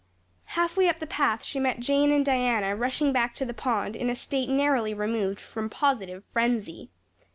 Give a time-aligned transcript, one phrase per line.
[0.57, 4.09] Halfway up the path she met Jane and Diana rushing back to the pond in
[4.09, 6.89] a state narrowly removed from positive frenzy.